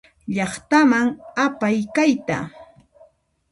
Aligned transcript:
Llaqtaman 0.35 1.07
apay 1.45 1.77
kayta. 1.95 2.37